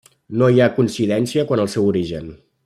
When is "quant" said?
1.53-1.63